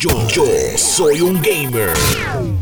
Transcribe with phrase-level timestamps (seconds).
[0.00, 0.44] Yo, yo
[0.76, 1.90] soy un gamer.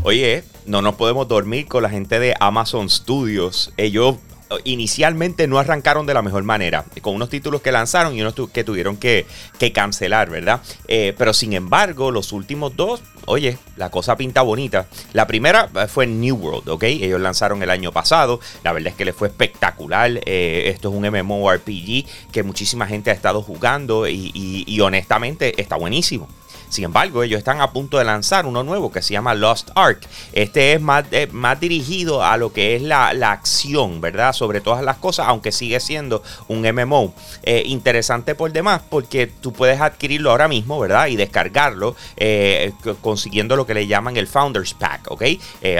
[0.01, 3.71] Oye, no nos podemos dormir con la gente de Amazon Studios.
[3.77, 4.15] Ellos
[4.49, 8.33] eh, inicialmente no arrancaron de la mejor manera, con unos títulos que lanzaron y unos
[8.51, 9.27] que tuvieron que,
[9.71, 10.61] cancelar, ¿verdad?
[10.87, 14.87] Eh, pero sin embargo, los últimos dos, oye, la cosa pinta bonita.
[15.13, 16.85] La primera eh, fue New World, ¿ok?
[16.85, 20.09] Ellos lanzaron el año pasado, la verdad es que les fue espectacular.
[20.25, 26.27] esto es un MMORPG que muchísima gente ha estado jugando y honestamente está buenísimo.
[26.69, 29.99] Sin embargo, ellos están a punto de lanzar uno nuevo que se llama Lost Ark.
[30.33, 34.33] Este es más, eh, más dirigido a lo que es la, acción, ¿verdad?
[34.33, 37.13] Sobre todas las cosas, aunque sigue siendo un MMO.
[37.43, 41.07] Eh, interesante por demás, porque tú puedes adquirirlo ahora mismo, ¿verdad?
[41.07, 45.23] Y descargarlo eh, consiguiendo lo que le llaman el Founders Pack, ¿ok?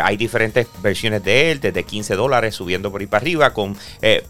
[0.03, 3.77] hay diferentes versiones de él, desde 15 dólares subiendo por ahí para arriba, con un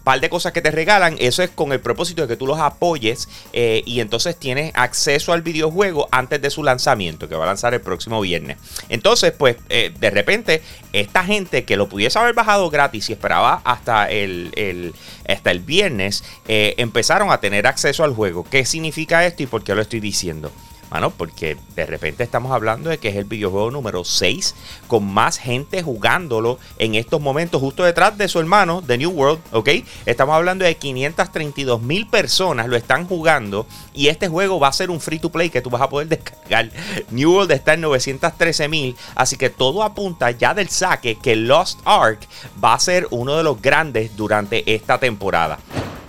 [0.04, 1.16] par de cosas que te regalan.
[1.18, 5.42] Eso es con el propósito de que tú los apoyes y entonces tienes acceso al
[5.42, 8.58] videojuego antes de su lanzamiento, que va a lanzar el próximo viernes.
[8.88, 13.60] Entonces, pues, eh, de repente, esta gente que lo pudiese haber bajado gratis y esperaba
[13.64, 14.94] hasta el,
[15.28, 18.44] hasta el viernes, eh, empezaron a tener acceso al juego.
[18.48, 20.52] ¿Qué significa esto y por qué lo estoy diciendo?
[20.90, 24.54] Bueno, porque de repente estamos hablando de que es el videojuego número 6
[24.86, 29.40] con más gente jugándolo en estos momentos, justo detrás de su hermano, The New World,
[29.52, 29.68] ¿ok?
[30.06, 34.90] Estamos hablando de 532 mil personas lo están jugando y este juego va a ser
[34.90, 36.70] un free to play que tú vas a poder descargar.
[37.10, 41.80] New World está en 913 mil, así que todo apunta ya del saque que Lost
[41.84, 42.20] Ark
[42.62, 45.58] va a ser uno de los grandes durante esta temporada.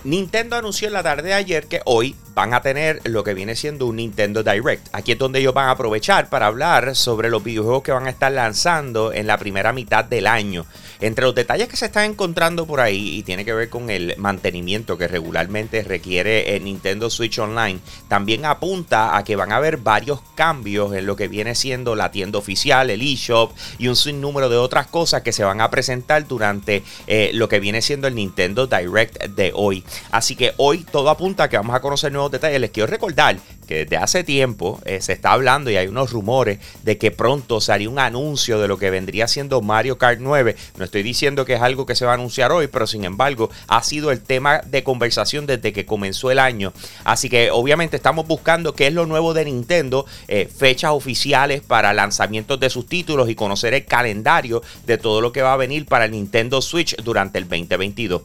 [0.04, 3.56] Nintendo anunció en la tarde de ayer que hoy van a tener lo que viene
[3.56, 4.88] siendo un Nintendo Direct.
[4.92, 8.10] Aquí es donde ellos van a aprovechar para hablar sobre los videojuegos que van a
[8.10, 10.66] estar lanzando en la primera mitad del año.
[11.00, 14.14] Entre los detalles que se están encontrando por ahí y tiene que ver con el
[14.18, 19.78] mantenimiento que regularmente requiere el Nintendo Switch Online, también apunta a que van a haber
[19.78, 24.48] varios cambios en lo que viene siendo la tienda oficial, el eShop y un sinnúmero
[24.48, 28.14] de otras cosas que se van a presentar durante eh, lo que viene siendo el
[28.14, 29.84] Nintendo Direct de hoy.
[30.10, 32.60] Así que hoy todo apunta a que vamos a conocer nuevos detalles.
[32.60, 36.58] Les quiero recordar que desde hace tiempo eh, se está hablando y hay unos rumores
[36.82, 40.56] de que pronto se haría un anuncio de lo que vendría siendo Mario Kart 9.
[40.76, 43.48] No estoy diciendo que es algo que se va a anunciar hoy, pero sin embargo
[43.68, 46.72] ha sido el tema de conversación desde que comenzó el año.
[47.04, 51.92] Así que obviamente estamos buscando qué es lo nuevo de Nintendo, eh, fechas oficiales para
[51.92, 55.86] lanzamientos de sus títulos y conocer el calendario de todo lo que va a venir
[55.86, 58.22] para Nintendo Switch durante el 2022.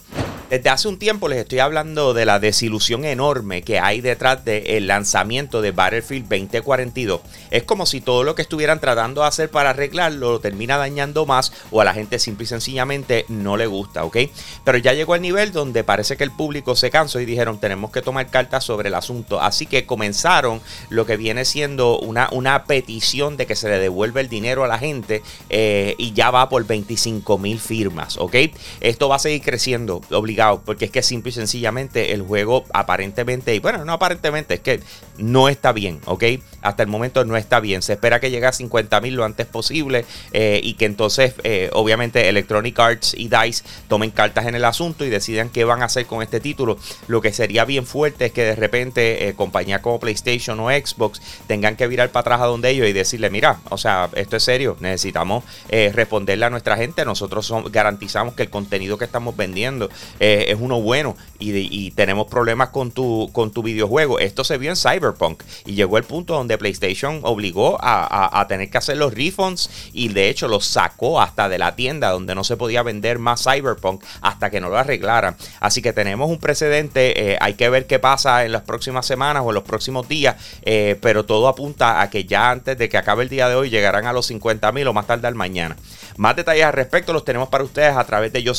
[0.48, 4.86] Desde hace un tiempo les estoy hablando de la desilusión enorme que hay detrás del
[4.86, 7.22] lanzamiento de Battlefield 2042.
[7.50, 11.26] Es como si todo lo que estuvieran tratando de hacer para arreglarlo lo termina dañando
[11.26, 14.18] más o a la gente simple y sencillamente no le gusta, ¿ok?
[14.64, 17.90] Pero ya llegó al nivel donde parece que el público se cansó y dijeron tenemos
[17.90, 19.42] que tomar cartas sobre el asunto.
[19.42, 24.22] Así que comenzaron lo que viene siendo una, una petición de que se le devuelva
[24.22, 28.36] el dinero a la gente eh, y ya va por 25 mil firmas, ¿ok?
[28.80, 33.56] Esto va a seguir creciendo, obligado porque es que simple y sencillamente el juego aparentemente,
[33.56, 34.80] y bueno, no aparentemente, es que
[35.18, 36.24] no está bien, ¿ok?
[36.62, 37.82] Hasta el momento no está bien.
[37.82, 41.70] Se espera que llegue a 50 mil lo antes posible eh, y que entonces, eh,
[41.74, 45.86] obviamente, Electronic Arts y DICE tomen cartas en el asunto y decidan qué van a
[45.86, 46.78] hacer con este título.
[47.08, 51.22] Lo que sería bien fuerte es que de repente eh, compañías como PlayStation o Xbox
[51.48, 54.44] tengan que virar para atrás a donde ellos y decirle, mira, o sea, esto es
[54.44, 57.06] serio, necesitamos responderle a nuestra gente.
[57.06, 59.90] Nosotros garantizamos que el contenido que estamos vendiendo
[60.26, 64.18] eh, es uno bueno y, tenemos problemas con tu, con tu videojuego.
[64.18, 68.78] Esto se vio en Cyberpunk y llegó el punto donde PlayStation obligó a, tener que
[68.78, 72.58] hacer los refunds y de hecho los sacó hasta de la tienda donde no se
[72.58, 75.36] podía vender más Cyberpunk hasta que no lo arreglaran.
[75.60, 79.44] Así que tenemos un precedente, eh, hay que ver qué pasa en las próximas semanas
[79.46, 82.98] o en los próximos días, eh, pero todo apunta a que ya antes de que
[82.98, 85.76] acabe el día de hoy llegarán a los 50 mil o más tarde al mañana.
[86.18, 88.54] Más detalles al respecto los tenemos para ustedes a través de yo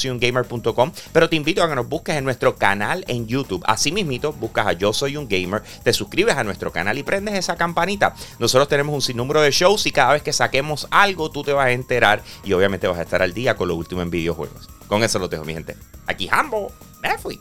[1.13, 3.63] pero te invito a que nos busques en nuestro canal en YouTube.
[3.67, 7.35] Así mismito, buscas a Yo Soy un Gamer, te suscribes a nuestro canal y prendes
[7.35, 8.15] esa campanita.
[8.39, 11.67] Nosotros tenemos un sinnúmero de shows y cada vez que saquemos algo tú te vas
[11.67, 14.69] a enterar y obviamente vas a estar al día con lo último en videojuegos.
[14.87, 15.77] Con eso lo dejo, mi gente.
[16.07, 16.73] Aquí Hambo,
[17.03, 17.41] me fui.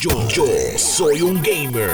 [0.00, 0.12] Yo,
[0.76, 1.90] soy un gamer.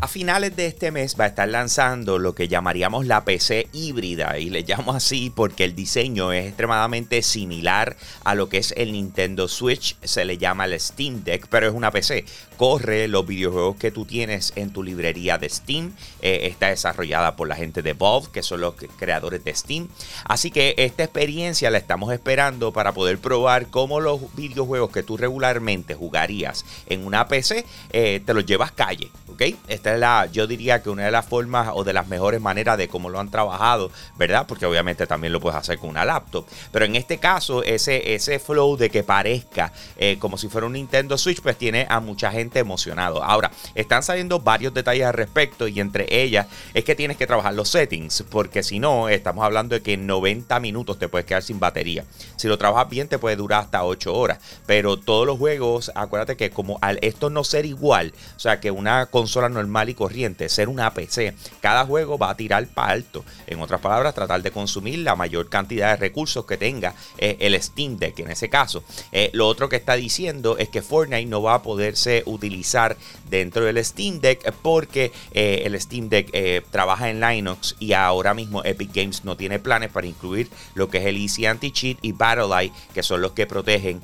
[0.00, 4.38] A finales de este mes va a estar lanzando lo que llamaríamos la PC híbrida
[4.38, 8.92] y le llamo así porque el diseño es extremadamente similar a lo que es el
[8.92, 12.24] Nintendo Switch, se le llama el Steam Deck, pero es una PC.
[12.56, 15.92] Corre los videojuegos que tú tienes en tu librería de Steam,
[16.22, 19.88] eh, está desarrollada por la gente de Valve, que son los creadores de Steam.
[20.24, 25.16] Así que esta experiencia la estamos esperando para poder probar cómo los videojuegos que tú
[25.16, 29.42] regularmente jugarías en una PC, eh, te los llevas calle, ¿ok?
[29.68, 32.78] Esta es la, yo diría que una de las formas o de las mejores maneras
[32.78, 34.46] de cómo lo han trabajado, ¿verdad?
[34.46, 36.46] Porque obviamente también lo puedes hacer con una laptop.
[36.72, 40.74] Pero en este caso, ese, ese flow de que parezca eh, como si fuera un
[40.74, 43.22] Nintendo Switch, pues tiene a mucha gente emocionado.
[43.22, 47.54] Ahora, están saliendo varios detalles al respecto y entre ellas es que tienes que trabajar
[47.54, 51.42] los settings, porque si no, estamos hablando de que en 90 minutos te puedes quedar
[51.42, 52.04] sin batería.
[52.36, 54.38] Si lo trabajas bien, te puede durar hasta 8 horas.
[54.66, 58.70] Pero todos los juegos, acuérdate que como al esto no ser igual, o sea, que
[58.70, 63.24] una consola normal y corriente, ser una PC, cada juego va a tirar para alto.
[63.46, 67.60] En otras palabras, tratar de consumir la mayor cantidad de recursos que tenga eh, el
[67.62, 68.82] Steam Deck en ese caso.
[69.12, 72.96] Eh, lo otro que está diciendo es que Fortnite no va a poderse utilizar
[73.30, 76.32] dentro del Steam Deck porque eh, el Steam Deck
[76.70, 80.98] trabaja en Linux y ahora mismo Epic Games no tiene planes para incluir lo que
[80.98, 84.02] es el Easy Anti-Cheat y Battle que son los que protegen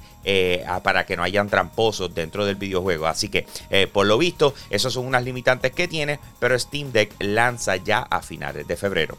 [0.83, 3.00] para que no hayan tramposos dentro del videojuego.
[3.07, 3.47] Así que,
[3.93, 8.23] por lo visto, esas son unas limitantes que tiene, pero Steam Deck lanza ya a
[8.23, 9.19] finales de febrero.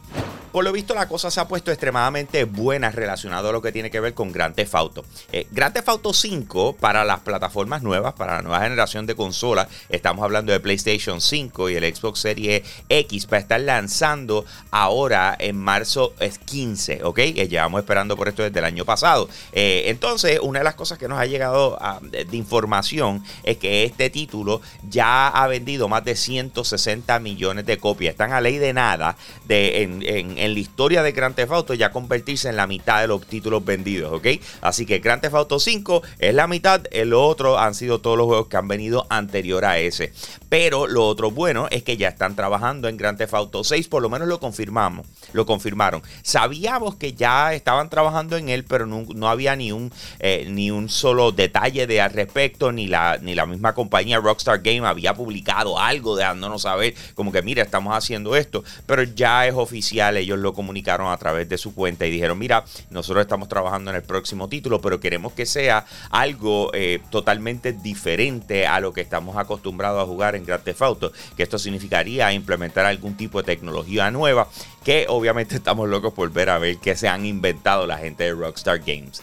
[0.51, 3.89] Por lo visto la cosa se ha puesto extremadamente buena relacionado a lo que tiene
[3.89, 5.05] que ver con Grand Theft Auto.
[5.31, 9.69] Eh, Grand Theft Auto 5 para las plataformas nuevas, para la nueva generación de consolas,
[9.87, 15.37] estamos hablando de PlayStation 5 y el Xbox Series X, va a estar lanzando ahora
[15.39, 16.13] en marzo
[16.45, 17.19] 15, ¿ok?
[17.19, 19.29] Eh, llevamos esperando por esto desde el año pasado.
[19.53, 24.09] Eh, entonces, una de las cosas que nos ha llegado de, información es que este
[24.09, 28.11] título ya ha vendido más de 160 millones de copias.
[28.11, 29.15] Están a ley de nada
[29.47, 30.01] de, en
[30.41, 33.63] en la historia de Grand Theft Auto ya convertirse en la mitad de los títulos
[33.63, 34.27] vendidos, ¿ok?
[34.61, 38.25] Así que Grand Theft Auto 5 es la mitad, el otro han sido todos los
[38.25, 40.13] juegos que han venido anterior a ese.
[40.49, 44.01] Pero lo otro bueno es que ya están trabajando en Grand Theft Auto 6, por
[44.01, 46.01] lo menos lo confirmamos, lo confirmaron.
[46.23, 50.89] Sabíamos que ya estaban trabajando en él, pero no, había ni un, eh, ni un
[50.89, 55.79] solo detalle de al respecto, ni la, ni la misma compañía Rockstar Game había publicado
[55.79, 60.53] algo dejándonos saber como que mira, estamos haciendo esto, pero ya es oficial, ellos lo
[60.53, 64.49] comunicaron a través de su cuenta y dijeron, mira, nosotros estamos trabajando en el próximo
[64.49, 70.05] título, pero queremos que sea algo eh, totalmente diferente a lo que estamos acostumbrados a
[70.05, 74.47] jugar en Grand Theft Auto, que esto significaría implementar algún tipo de tecnología nueva,
[74.83, 78.33] que obviamente estamos locos por ver a ver qué se han inventado la gente de
[78.33, 79.21] Rockstar Games.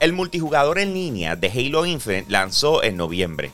[0.00, 3.50] El multijugador en línea de Halo Infinite lanzó en noviembre.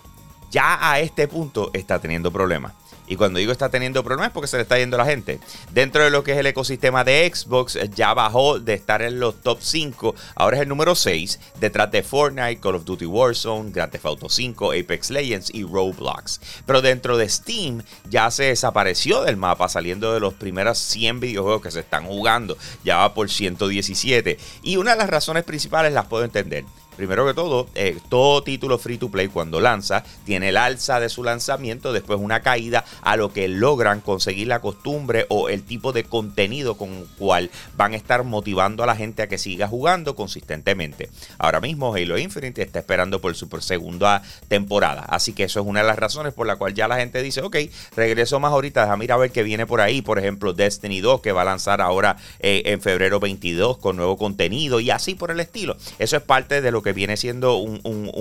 [0.55, 2.75] Ya a este punto está teniendo problemas.
[3.09, 5.41] Y cuando digo está teniendo problemas es porque se le está yendo la gente.
[5.73, 9.43] Dentro de lo que es el ecosistema de Xbox, ya bajó de estar en los
[9.43, 13.91] top 5, ahora es el número 6, detrás de Fortnite, Call of Duty Warzone, Grand
[13.91, 16.41] Theft Auto 5, Apex Legends y Roblox.
[16.65, 21.63] Pero dentro de Steam ya se desapareció del mapa, saliendo de los primeros 100 videojuegos
[21.63, 22.57] que se están jugando.
[22.85, 24.39] Ya va por 117.
[24.63, 26.65] Y una de las razones principales las puedo entender.
[26.97, 31.09] Primero que todo, eh, todo título free to play cuando lanza tiene el alza de
[31.09, 35.93] su lanzamiento, después una caída a lo que logran conseguir la costumbre o el tipo
[35.93, 39.67] de contenido con el cual van a estar motivando a la gente a que siga
[39.67, 41.11] jugando consistentemente.
[41.39, 45.81] Ahora mismo Halo Infinite está esperando por su segunda temporada, así que eso es una
[45.81, 47.57] de las razones por la cual ya la gente dice, ok,
[47.97, 51.21] regreso más ahorita, déjame ir a ver qué viene por ahí, por ejemplo Destiny 2
[51.21, 55.31] que va a lanzar ahora eh, en febrero 22 con nuevo contenido y así por
[55.31, 55.77] el estilo.
[55.99, 57.75] Eso es parte de lo que viene siendo un,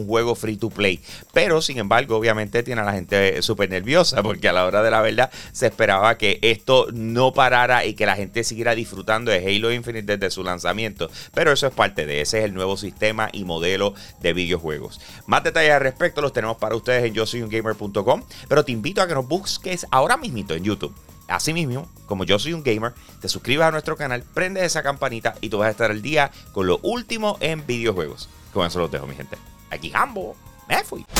[0.07, 0.99] juego free to play.
[1.33, 4.89] Pero, sin embargo, obviamente tiene a la gente súper nerviosa porque a la hora de
[4.89, 9.37] la verdad se esperaba que esto no parara y que la gente siguiera disfrutando de
[9.37, 11.09] Halo Infinite desde su lanzamiento.
[11.33, 14.99] Pero eso es parte de ese es el nuevo sistema y modelo de videojuegos.
[15.27, 18.23] Más detalles al respecto los tenemos para ustedes en yo soy un gamer.com.
[18.47, 20.95] Pero te invito a que nos busques ahora mismito en YouTube.
[21.27, 25.49] Asimismo, como yo soy un gamer, te suscribas a nuestro canal, prende esa campanita y
[25.49, 28.29] tú vas a estar al día con lo último en videojuegos.
[28.53, 29.37] Con eso los dejo, mi gente.
[29.71, 30.35] Aquí Gambo.
[30.67, 31.05] Me fui.